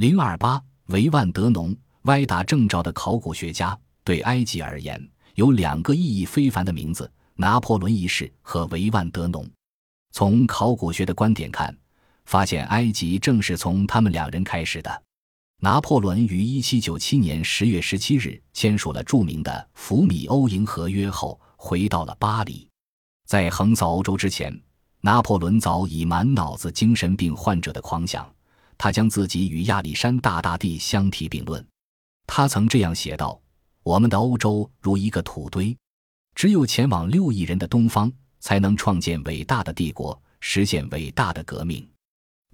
[0.00, 3.78] 零二八，维万德农，歪打正着的考古学家。
[4.02, 4.98] 对埃及而言，
[5.34, 9.46] 有两个意义非凡的名字：拿破仑一世和维万德农。
[10.10, 11.76] 从考古学的观点看，
[12.24, 15.02] 发现埃及正是从他们两人开始的。
[15.58, 22.66] 拿破仑于一七九七年十月十七日签署了著名的《福米欧营合约》后，回到了巴黎。
[23.26, 24.58] 在横扫欧洲之前，
[25.02, 28.26] 拿破仑早已满脑子精神病患者的狂想。
[28.82, 31.62] 他将自己与亚历山大大帝相提并论。
[32.26, 33.38] 他曾这样写道
[33.84, 35.76] ：“我们的欧洲如一个土堆，
[36.34, 41.86] 只有前往六亿人的东方，才能创建伟大的帝国，实现伟大的革命。”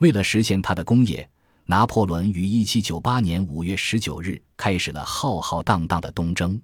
[0.02, 1.30] 为了实现他的功业，
[1.64, 6.60] 拿破仑于1798年5月19日开始了浩浩荡荡的东征。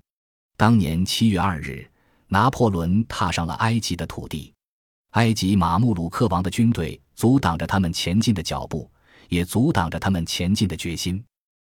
[0.56, 1.88] 当年7月2日，
[2.26, 4.52] 拿破仑踏上了埃及的土地，
[5.10, 8.90] 埃及马穆鲁克王的军队阻挡着他们前进的脚步。
[9.32, 11.24] 也阻挡着他们前进的决心。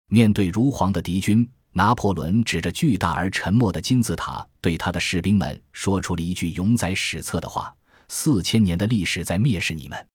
[0.08, 7.76] 面对如簧的敌军，拿破仑指着巨大而沉默的金字塔，对他的士兵们说出了一句永载史册的话
[8.08, 10.08] ：“四千年的历史在蔑视你们。”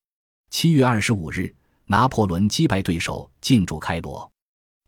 [0.51, 4.29] 七月二十五日，拿破仑击败对手，进驻开罗。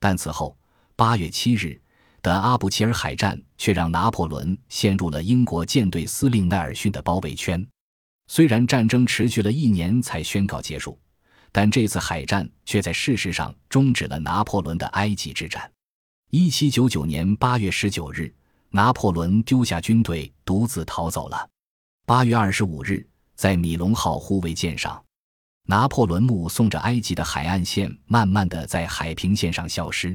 [0.01, 0.57] 但此后，
[0.97, 1.79] 八月七日
[2.23, 7.65] 的阿布齐尔海战却让拿破仑陷入了英国舰队司令奈尔逊的包围圈。
[8.29, 10.99] 虽然战争持续了一年才宣告结束。
[11.57, 15.73] 但这次海战却在事实上终止了拿破仑的埃及之战。
[16.29, 18.31] 一七九九年八月十九日，
[18.69, 21.49] 拿破仑丢下军队，独自逃走了。
[22.05, 25.03] 八月二十五日，在米龙号护卫舰上，
[25.65, 30.15] 拿破仑目送着埃及的海岸线慢慢的在海平线上消失。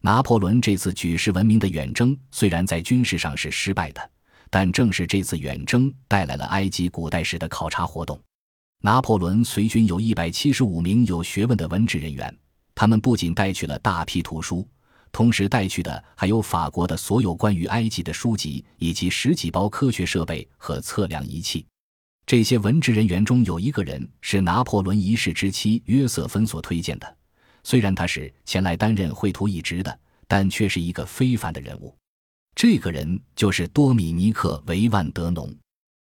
[0.00, 4.10] 拿破仑这次举世闻名的远征虽然在军事上是失败的，
[4.48, 8.18] 但正是这次远征带来了埃及古代史的考察活动。
[8.82, 12.34] 拿破仑随军有一百七十五名有学问的文职人员，
[12.74, 14.66] 他们不仅带去了大批图书，
[15.12, 21.66] 同时带去的还有法国的所有关于埃及的书籍，以及十几包科学设备和测量仪器。
[22.24, 27.16] 这些文职人员中有一个人是拿破仑一世之妻约瑟芬所推荐的，
[27.62, 31.94] 虽然他是前来担任绘图一职的，但却是一个非凡的人物。
[32.54, 35.54] 这个人就是多米尼克·维万德农，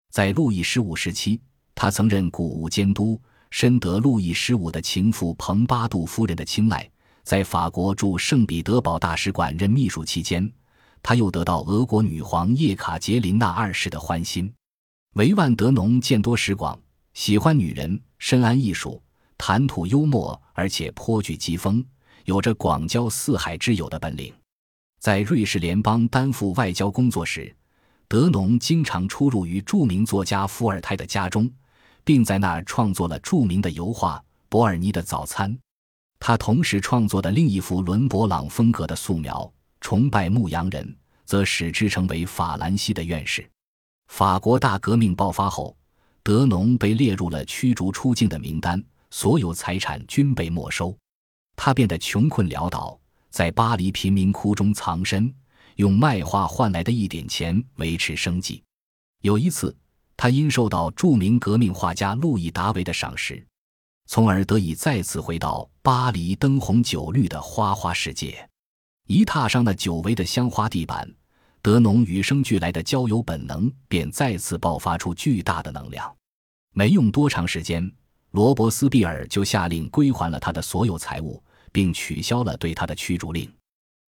[0.10, 1.40] 在路易十五时期。
[1.76, 3.20] 他曾任谷物监督，
[3.50, 6.90] 深得路易十五的情妇蓬巴杜夫人的青睐。
[7.24, 10.52] 在法国驻圣彼得堡大使馆任秘书期间，
[11.02, 14.54] 他又得到俄国女皇叶卡捷琳娜二世的欢心。
[15.14, 16.78] 维万德农见多识广，
[17.14, 19.02] 喜欢女人，深谙艺术，
[19.38, 21.84] 谈吐幽默，而且颇具机锋，
[22.26, 24.34] 有着广交四海之友的本领。
[25.00, 27.56] 在瑞士联邦担负外交工作时，
[28.08, 31.50] 德农经常出入于著名作家伏尔泰的家中。
[32.04, 34.18] 并在那儿创作了著名的油画
[34.50, 35.52] 《伯尔尼的早餐》。
[36.20, 39.42] 他同时创作的另一幅伦勃朗风格的素描
[39.82, 40.86] 《崇拜牧羊人》，
[41.26, 43.46] 则使之成为法兰西的院士。
[44.08, 45.76] 法国大革命爆发后，
[46.22, 50.96] 德农被列入了驱逐出境的名单，所有财产均被没收。
[51.56, 52.98] 他变得穷困潦倒，
[53.30, 55.34] 在巴黎贫民窟中藏身，
[55.76, 58.64] 用卖画换来的一点钱维持生计。
[59.22, 59.76] 有一次。
[60.16, 63.46] 他因受到著名革命画家路易·达维的赏识，
[64.06, 68.48] 从而得以再次回到巴黎灯红酒绿的花花世界。
[69.08, 71.10] 一踏上那久违的香花地板，
[71.62, 76.16] 德农与生俱来的交友本能便再次爆发出巨大的能量。
[76.74, 77.92] 没用多长时间，
[78.32, 83.52] 罗伯斯庇尔就下令归还了他的所有财物，并取消了对他的驱逐令。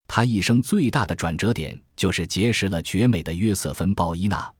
[0.06, 4.52] 他一生最大的转折点就是结识了绝美的约瑟芬·鲍伊娜。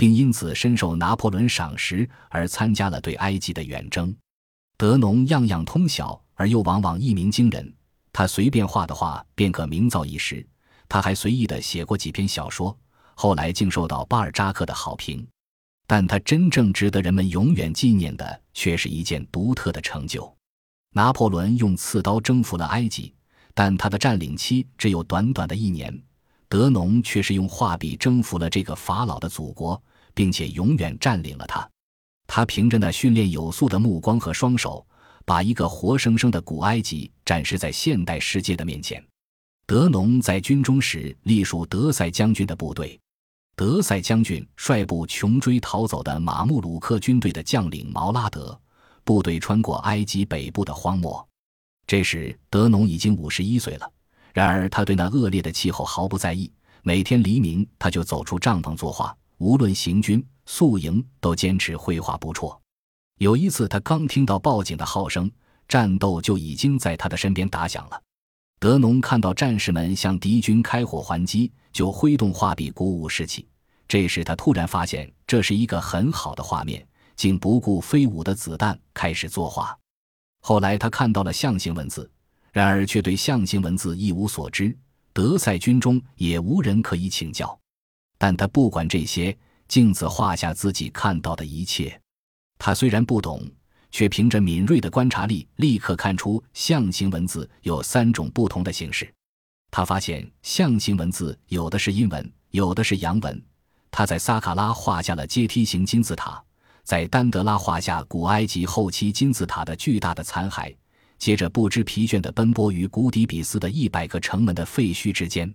[0.00, 4.16] 并因此深受拿破仑赏识，而参加了对埃及的远征。
[4.78, 7.70] 德农样样通晓，而又往往一鸣惊人。
[8.10, 10.46] 他随便画的画便可名噪一时。
[10.88, 12.74] 他还随意地写过几篇小说，
[13.14, 15.28] 后来竟受到巴尔扎克的好评。
[15.86, 20.34] 但他真正值得人们永远纪念的，却是一件独特的成就：
[20.94, 23.12] 拿破仑用刺刀征服了埃及，
[23.52, 26.02] 但他的占领期只有短短的一年。
[26.48, 29.80] 德农却是用画笔征服了这个法老的祖国。
[30.14, 31.68] 并且永远占领了他。
[32.26, 34.86] 他凭着那训练有素的目光和双手，
[35.24, 39.04] 把一个活生生的古埃及展示在现代世界的面前。
[39.66, 42.98] 德农在军中时隶属德塞将军的部队，
[43.56, 48.58] 德塞将军率部穷追逃走的马穆鲁克军队的将领毛拉德，
[49.04, 51.24] 部队穿过埃及北部的荒漠。
[51.86, 53.92] 这时，德农已经五十一岁了。
[54.32, 56.52] 然而，他对那恶劣的气候毫不在意。
[56.82, 59.16] 每天黎明，他就走出帐篷作画。
[59.40, 62.60] 无论行军宿营，都坚持绘画不辍。
[63.16, 65.30] 有一次，他刚听到报警的号声，
[65.66, 68.02] 战斗就已经在他的身边打响了。
[68.58, 73.48] 德农看到战士们向敌军开火还击，就挥动画笔鼓舞士气。
[73.88, 79.74] 这时他突然发现这是一个很好的画面，竟不顾飞舞的子弹开始作画。
[80.42, 82.10] 后来他看到了象形文字，
[82.52, 84.76] 然而却对象形文字一无所知。
[85.14, 87.58] 德塞军中也无人可以请教，
[88.22, 89.34] 但他不管这些，
[89.66, 91.98] 镜子画下自己看到的一切。
[92.58, 93.50] 他虽然不懂，
[93.90, 99.10] 却凭着敏锐的观察力，立刻看出象形文字有三种不同的形式。
[99.70, 103.42] 他发现象形文字有的是阴文，有的是阳文。
[103.90, 106.44] 他在撒卡拉画下了阶梯形金字塔，
[106.84, 110.76] 在丹德拉画下古埃及后期金字塔的巨大的残骸，
[111.18, 115.50] 接着不知疲倦地奔波于古底比斯的一百个城门的废墟之间。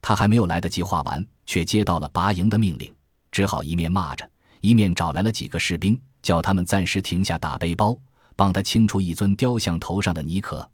[0.00, 2.94] 他还没有来得及画完，却接到了拔营的命令，
[3.30, 4.28] 只好一面骂着，
[4.60, 7.96] 一面找来了几个士兵，叫他们暂时停下打背包，
[8.36, 10.68] 帮他清除一尊雕像头上的泥壳。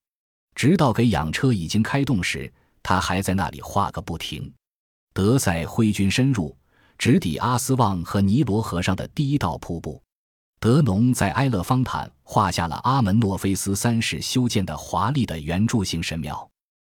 [0.55, 4.53] 直到给养车已经开动时，他还在那里画个不停。
[5.13, 6.57] 德塞挥军深入。
[6.97, 10.01] 直抵阿斯旺和尼罗河上的第一道瀑布，
[10.61, 16.49] 德农在埃勒方坦画下了阿门诺菲斯三世修建的华丽的圆柱形神庙。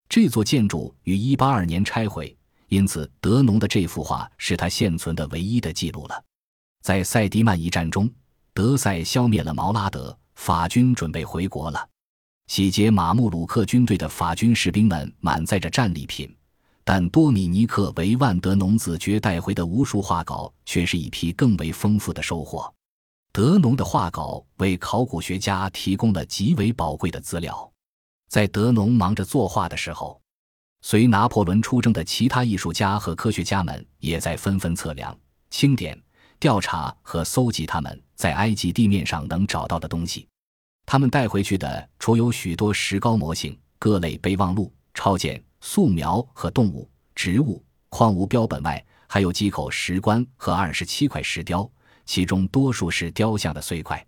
[0.07, 2.35] 这座建筑于182年拆毁，
[2.67, 6.23] 因此德农的这幅画是他现存的唯一的记录了。
[6.81, 8.09] 在塞迪曼一战中，
[8.53, 11.89] 德塞消灭了毛拉德，法军准备回国了。
[12.47, 16.33] 洗劫马穆鲁克军队的法军士兵们满载着战利品。
[16.87, 22.71] 但多米尼克·维万德农子爵带回的无数画稿，却是一批更为丰富的收获。
[23.31, 27.71] 德农的画稿为考古学家提供了极为宝贵的资料。
[28.35, 30.21] 在德农忙着作画的时候，
[30.81, 35.17] 随拿破仑出征的其他艺术家和科学家们也在纷纷测量、
[35.49, 35.97] 清点、
[36.37, 40.27] 调查和搜集他们在埃及地面上能找到的东西。
[40.85, 45.41] 他们带回去的除有许多石膏模型、各类备忘录、抄件。
[45.61, 51.71] 素描和动物、植物、矿物标本外，还有几口石棺和二十七块石雕，
[52.05, 54.05] 其中多数是雕像的碎块。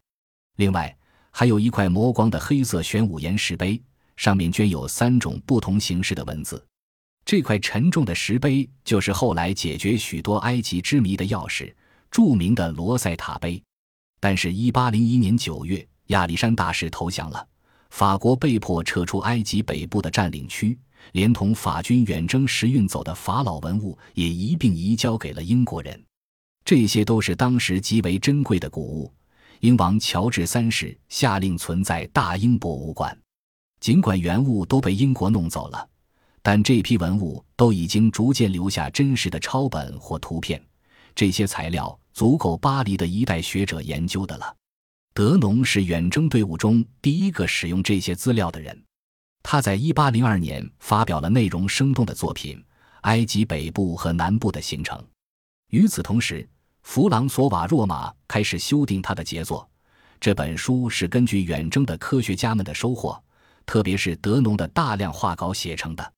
[0.58, 0.94] 另外，
[1.32, 3.82] 还有一块磨光的黑色玄武岩石碑，
[4.18, 6.62] 上面镌有三种不同形式的文字。
[7.24, 11.74] 这块沉重的石碑就是后来解决许多埃及之谜的钥匙——
[12.12, 13.62] 著名的罗塞塔碑。
[14.20, 17.48] 但是，一八零一年九月，亚历山大师投降了，
[17.92, 20.78] 法国被迫撤出埃及北部的占领区。
[21.14, 26.04] 连同法军远征时运走的法老文物也一并移交给了英国人，
[26.66, 29.14] 这些都是当时极为珍贵的古物。
[29.60, 33.18] 英王乔治三世下令存在大英博物馆。
[33.80, 35.88] 尽管原物都被英国弄走了，
[36.42, 40.62] 但这批文物都已经逐渐留下真实的抄本或图片。
[41.16, 44.56] 这些材料足够巴黎的一代学者研究的了。
[45.14, 48.84] 德农是远征队伍中第一个使用这些资料的人。
[49.42, 52.58] 他在1802年发表了内容生动的作品
[53.02, 54.98] 《埃及北部和南部的形成》。
[55.70, 56.48] 与此同时，
[56.84, 59.68] 弗朗索瓦·若马开始修订他的杰作。
[60.20, 63.20] 这本书是根据远征的科学家们的收获，
[63.68, 66.14] 特别是德农的大量画稿写成的。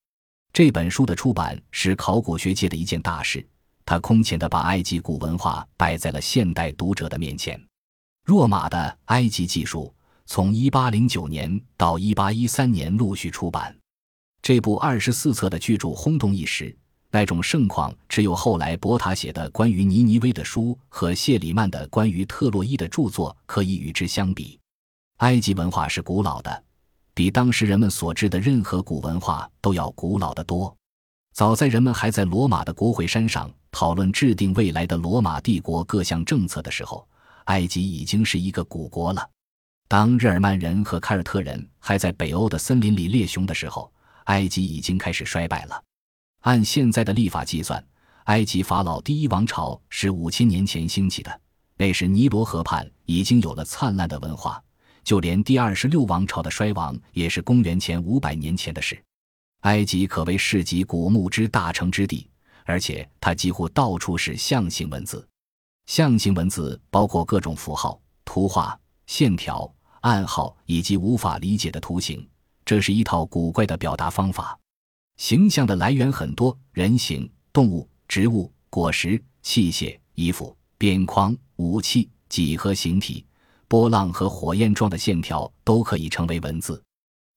[0.54, 3.46] 这本书的出版是考古学界的一件大事，
[3.84, 7.62] 他空前地把埃及古文化摆在了现代读者的面前。
[8.24, 9.94] 若马的《埃及技术》。
[10.32, 13.76] 从一八零九年到一八一三年陆续出版，
[14.44, 16.78] 这部二十四册的巨著轰动一时。
[17.10, 24.60] 那种盛况，只有后来博塔写的关于尼尼微的书和谢里曼的关于特洛伊的著作可以与之相比。
[25.18, 26.64] 埃及文化是古老的，
[27.20, 30.74] 比当时人们所知的任何古文化都要古老的多。
[31.34, 37.06] 早在人们还在罗马的国会山上讨论制定未来的罗马帝国各项政策的时候，
[37.48, 39.30] 埃及已经是一个古国了。
[39.90, 43.92] 当日耳曼人和凯尔特人还在北欧的森林里猎熊的时候，
[44.28, 45.84] 埃及已经开始衰败了。
[46.44, 47.86] 按现在的历法计算，
[48.28, 51.42] 埃及法老第一王朝是五千年前兴起的，
[51.76, 54.64] 那时尼罗河畔已经有了灿烂的文化。
[55.04, 59.02] 就连第二十六王朝的衰亡也是公元前五百年前的事。
[59.62, 62.30] 埃及可谓世纪古墓之大成之地，
[62.66, 65.28] 而且它几乎到处是象形文字。
[65.86, 69.72] 象形文字包括各种符号、图画、线条。
[70.02, 72.26] 暗号以及无法理解的图形，
[72.64, 74.58] 这是一套古怪的表达方法。
[75.18, 83.26] 形象的来源很多：人形、动物、植物、果实、器械、衣服、边框、武器、几何形体、
[83.70, 86.84] 波浪和火焰状的线条都可以成为文字。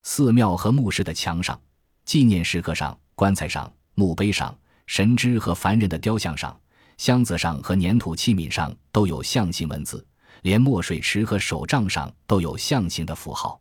[0.02, 1.60] 寺庙和墓室的墙上、
[2.06, 6.58] 纪念石刻上、棺材上、墓碑上、神祗和凡人的雕像上、
[6.96, 10.04] 箱子上和粘土器皿上都有象形文字。
[10.40, 13.60] 连墨水池和手杖上都有象形的符号。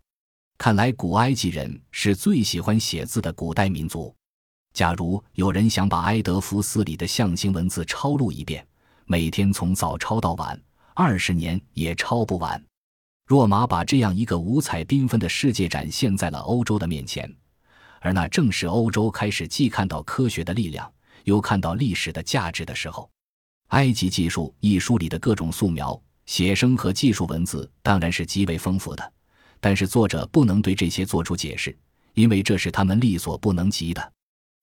[0.57, 4.15] 看来古埃及人是最喜欢写字的古代民族。
[4.73, 8.65] 假如有人想把埃德福斯里的象形文字抄录一遍，
[9.05, 10.59] 每天从早抄到晚，
[10.93, 12.63] 二十年也抄不完。
[13.25, 17.33] 若马把这样一个五彩缤纷的世界展现在了欧洲的面前，
[18.01, 20.91] 而那正是欧洲开始既看到科学的力量，
[21.24, 23.03] 又看到历史的价值的时候。
[23.69, 29.13] 《埃及技术》一书里的各种素描、写生和技术文字当然是极为丰富的。
[29.62, 31.77] 但是作者不能对这些做出解释，
[32.15, 34.12] 因为这是他们力所不能及的。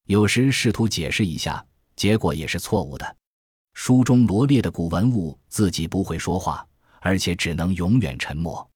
[0.06, 1.64] 有时试图解释一下，
[1.96, 3.16] 结果也是错误的。
[3.80, 6.66] 书中罗列的古文物自己不会说话，
[6.98, 8.68] 而且只能永远沉默。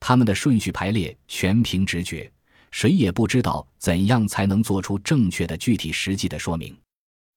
[0.00, 2.28] 他们的顺序排列全凭直觉，
[2.72, 6.76] 谁也不知道怎样才能做出正确的具体实际的说明。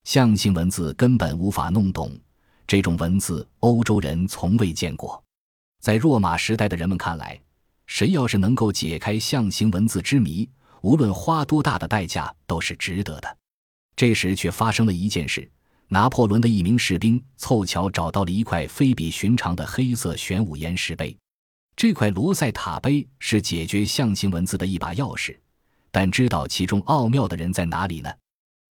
[0.02, 2.10] 象形文字根本无法弄懂，
[2.66, 5.22] 这种文字欧洲人从未见过。
[5.80, 7.40] 在罗马时代的人们看来。
[7.86, 10.48] 谁要是能够解开象形文字之谜，
[10.80, 13.38] 无论花多大的代价都是值得的。
[13.94, 15.48] 这时却发生了一件事：
[15.94, 21.16] 拿破仑的一名士兵凑巧找到了一块非比寻常的黑色玄武岩石碑。
[21.76, 25.36] 这块罗塞塔碑是解决象形文字的一把钥匙，
[25.92, 28.12] 但知道其中奥妙的人在哪里呢？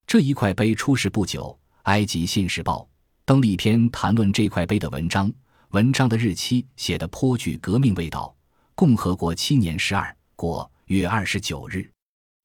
[0.05, 2.81] 这一块碑出世不久，《埃及信使报》
[3.23, 5.31] 登了一篇谈论这块碑的文章，
[5.69, 8.35] 文章的日期写得颇具革命味道。
[8.75, 11.89] 共和国七年十二国月二十九日，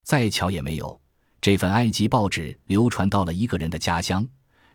[0.05, 1.01] 再巧也没有，
[1.41, 4.25] 这份埃及报纸流传到了一个人的家乡。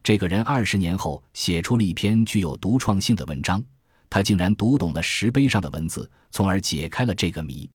[0.04, 3.64] 这个人二十年后写出了一篇具有独创性的文章，
[4.10, 7.70] 他竟然读懂了石碑上的文字，从而解开了这个谜。